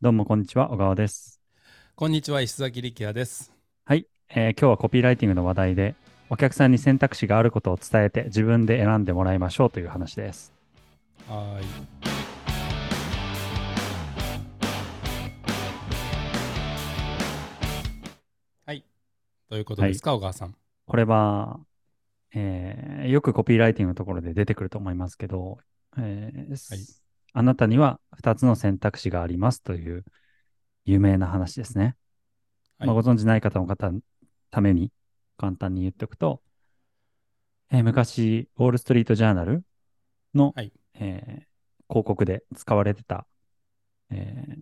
[0.00, 1.40] どうもこんにちは、小川です。
[1.96, 3.52] こんにちは、石崎力也です。
[3.84, 5.96] はい、えー今日はコピーライティングの話題で、
[6.30, 10.52] お客さんに選択肢があることを伝えて自分で選んでもらいましょうという話です。
[11.26, 11.66] はーい。
[18.66, 18.84] はい。
[19.50, 20.54] どういうことですか、小川さん。
[20.86, 21.58] これは、
[22.34, 25.58] えーよくコピーライティングのところで出てくると思いますけど、
[25.96, 30.04] えーはいあなたには2つの選択肢がありますという
[30.84, 31.96] 有名な話ですね。
[32.78, 34.00] はいまあ、ご存知ない方の方の
[34.50, 34.92] ために
[35.36, 36.42] 簡単に言っておくと、
[37.70, 39.64] えー昔、ウォール・ストリート・ジャーナル
[40.34, 41.48] の、はいえー
[41.90, 43.26] 広告で使われてた、
[44.10, 44.60] えー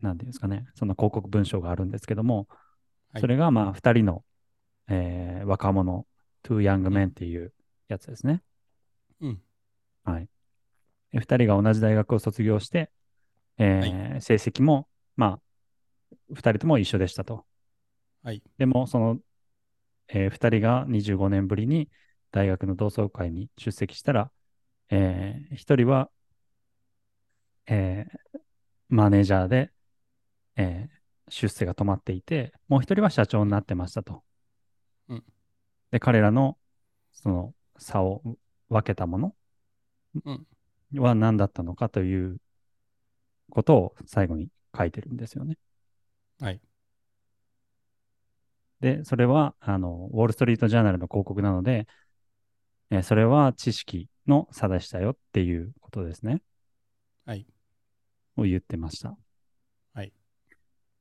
[0.00, 2.46] なんていうんですかね、その広告文章があるんですけども、
[3.12, 4.24] はいそれがまあ2人の、
[4.88, 6.06] えー若者、
[6.44, 7.52] two young men っていう
[7.88, 8.42] やつですね。
[9.20, 9.42] うん。
[10.04, 10.28] はい。
[11.12, 12.90] で2人が同じ大学を卒業して、
[13.58, 17.46] えー成績も、まあ、2人とも一緒でしたと。
[18.22, 18.42] はい。
[18.58, 19.18] でも、その、
[20.08, 21.88] え2人が25年ぶりに
[22.32, 24.32] 大学の同窓会に出席したら、
[24.90, 26.10] え1人は、
[27.66, 28.20] えー
[28.90, 29.72] マネージャーで、
[30.56, 31.00] えー
[31.32, 34.24] 出世が止まっていて、もう1人は社長になってましたと。
[35.08, 35.24] うん
[35.90, 36.58] で、彼らの
[37.12, 38.22] その差を
[38.68, 39.34] 分けたもの
[40.24, 40.46] うん
[40.94, 42.38] は何だったのかという
[43.50, 45.56] ことを最後に書いてるんですよね。
[46.40, 46.60] はい。
[48.80, 51.86] で、それは、あの、ウォール・ストリート・ジャーナルの広告なので、
[52.90, 56.42] えーそれは知識の差でしたよっていうことですね。
[57.24, 57.46] はい。
[58.36, 59.16] を言ってました。
[59.94, 60.12] はい。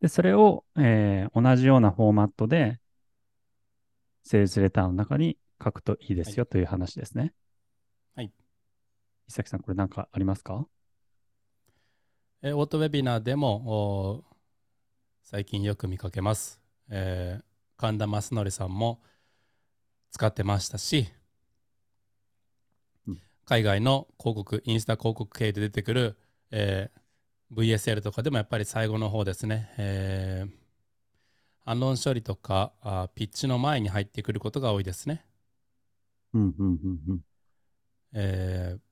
[0.00, 2.78] で、それを、えー同じようなフォーマットで、
[4.24, 7.32] セールスレターの中に書くといいですよという話ですね。
[8.14, 8.32] はい。
[9.28, 10.66] 伊崎さん、これ何かありますか？
[12.42, 14.24] えーオートウェビナーでも、
[15.22, 16.60] 最近よく見かけます。
[16.88, 17.44] えー
[17.76, 19.00] 神田正則さんも
[20.10, 21.06] 使ってましたし、
[23.06, 26.16] うん海外の広告、インスタ広告系で出てくる、
[26.50, 26.98] えー
[27.54, 30.50] VSL とかでもやっぱり最後の方ですね、えー
[31.64, 35.24] 反論処理とかあピッチの前に入ってくることが多いですね。
[36.32, 37.20] うん、うん、うん、うん。
[38.14, 38.87] えー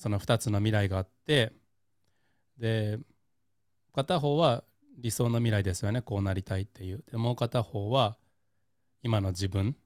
[0.00, 1.52] その2つの未来があって
[2.56, 2.98] で
[3.92, 4.64] 片方は
[4.96, 6.00] 理想の未来ですよね。
[6.00, 7.04] こうなりたいっていう。
[7.10, 8.16] でもう片方は
[9.02, 9.76] 今の自分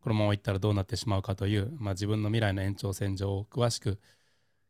[0.00, 3.98] このままいったらどうなってしまうかという、まあ、自分の未来の延長線上を詳しく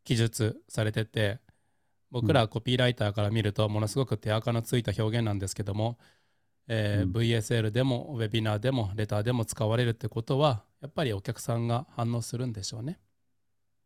[0.05, 1.39] 記述されてて
[2.11, 5.99] 僕らコピーライターから見るとものすごく手垢のついた表現なんですけども、
[6.69, 7.13] えーうん。
[7.13, 13.01] VSL でもウェビナーでもレターでも使われるってことはやっぱりお客さんが反応するんでしょうね。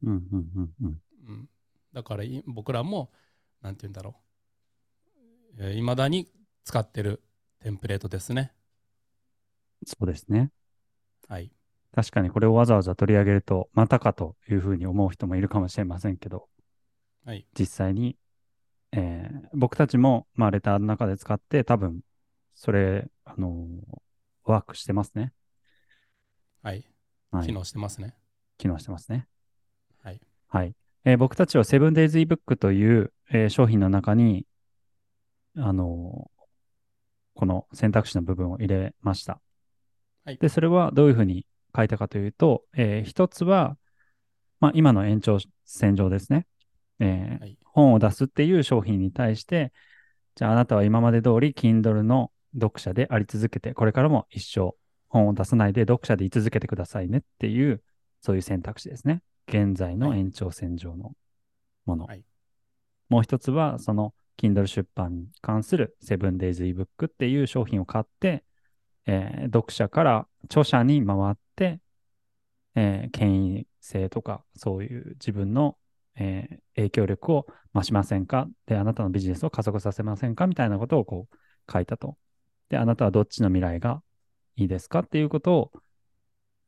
[0.03, 0.99] うん、うん、うん、うん。
[1.27, 1.49] うん、
[1.93, 3.11] だからい僕らも
[3.63, 4.17] 何て言うんだろ
[5.59, 6.29] ういまだに
[6.65, 7.23] 使ってる
[7.61, 8.53] テンプレートですね。
[9.87, 10.51] そうですね。
[11.29, 11.51] はい。
[11.95, 16.49] 確かにこれをわざわざ取り上げると、またかというふうに思う人もいるかもしれませんけど、
[17.25, 17.47] はい。
[17.59, 18.17] 実際に、
[18.93, 22.01] えー僕たちも、まあ、レターの中で使って、多分、
[22.55, 23.99] それ、あのー
[24.45, 25.33] ワークしてますね。
[26.63, 26.85] はい。
[27.31, 27.47] はい。
[27.47, 28.15] 機能してますね。
[28.59, 29.29] 機能してますね。
[30.49, 30.63] はい。
[30.63, 30.75] はい。
[31.05, 34.47] えー僕たちは 7days ebook という、えー商品の中に、
[35.57, 36.39] あのー
[37.35, 39.41] この選択肢の部分を入れました。
[40.25, 43.77] はいで、それはどういうふうに書いたかというと、えー一つは、
[44.61, 46.47] まあ、今の延長線上ですね。
[47.01, 49.73] えーはい本を出すっていう商品に対して、
[50.35, 54.75] じゃああなたは今まで通り Kindle の読者であり続けて、これからも一生
[55.09, 57.83] 本を出さないで読者で居続けてくださいねっていう、
[58.21, 59.23] そういう選択肢ですね。
[59.49, 61.13] 現在のはい延長線上の
[61.87, 62.05] もの。
[62.05, 62.25] はい
[63.09, 68.45] もう一つは、その Kindle 出版に関する 7days ebook っていう商品を買って、
[69.07, 71.81] えー読者から著者に回って、
[72.75, 75.79] えー権威性とか、そういう自分の、
[76.17, 78.47] えー影響力を増しませんか？
[78.67, 80.47] で、あなたのビジネスを加速させませんか？
[80.47, 82.19] みたいなことをこう書いたと。
[82.69, 84.03] で、あなたはどっちの未来が
[84.57, 84.99] いいですか？
[84.99, 85.73] っていうことを、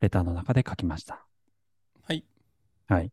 [0.01, 1.27] レターの中で書きました。
[2.95, 3.01] はい。
[3.01, 3.13] はい。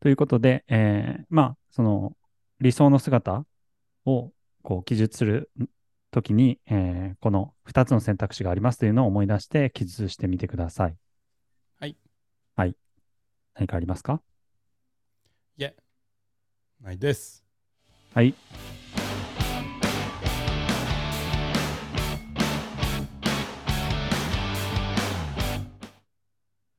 [0.00, 2.16] ということで、えーまあ、その
[2.60, 3.44] 理想の姿
[4.06, 5.50] をこう記述する
[6.10, 10.96] ときに、えーこの2つの選択肢がありますというのを思い出して記述してみてください。
[11.78, 11.96] はい。
[12.56, 12.76] はい。
[13.54, 14.22] 何かありますか？
[15.56, 15.76] いえ。
[16.80, 17.44] ないです。
[18.14, 18.34] はい。